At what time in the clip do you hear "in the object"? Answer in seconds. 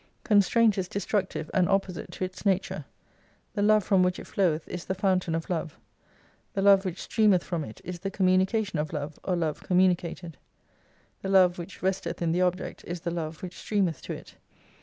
12.19-12.83